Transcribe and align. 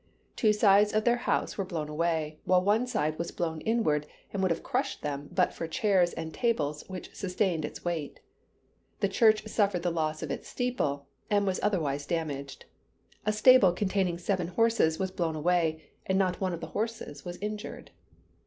Two 0.35 0.51
sides 0.51 0.93
of 0.93 1.03
their 1.03 1.17
house 1.29 1.59
were 1.59 1.63
blown 1.63 1.87
away; 1.87 2.39
while 2.43 2.63
one 2.63 2.87
side 2.87 3.19
was 3.19 3.29
blown 3.29 3.61
inward, 3.61 4.07
and 4.33 4.41
would 4.41 4.49
have 4.49 4.63
crushed 4.63 5.03
them 5.03 5.29
but 5.31 5.53
for 5.53 5.67
chairs 5.67 6.11
and 6.13 6.33
tables 6.33 6.83
which 6.87 7.13
sustained 7.13 7.63
its 7.63 7.85
weight. 7.85 8.19
The 9.01 9.07
church 9.07 9.45
suffered 9.47 9.83
the 9.83 9.91
loss 9.91 10.23
of 10.23 10.31
its 10.31 10.49
steeple, 10.49 11.05
and 11.29 11.45
was 11.45 11.59
otherwise 11.61 12.07
damaged. 12.07 12.65
A 13.27 13.31
stable 13.31 13.73
containing 13.73 14.17
seven 14.17 14.47
horses 14.47 14.97
was 14.97 15.11
blown 15.11 15.35
away, 15.35 15.83
and 16.07 16.17
not 16.17 16.41
one 16.41 16.53
of 16.55 16.61
the 16.61 16.69
horses 16.73 17.23
was 17.23 17.37
injured. 17.37 17.91